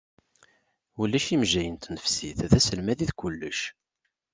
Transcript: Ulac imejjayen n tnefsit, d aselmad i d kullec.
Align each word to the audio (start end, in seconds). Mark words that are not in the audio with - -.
Ulac 1.01 1.25
imejjayen 1.35 1.75
n 1.79 1.81
tnefsit, 1.83 2.39
d 2.51 2.53
aselmad 2.57 2.99
i 3.03 3.05
d 3.09 3.11
kullec. 3.19 3.59